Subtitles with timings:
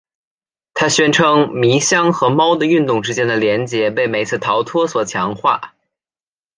[0.73, 5.75] 他宣称迷箱和猫的运动之间的联结被每次逃脱所强化。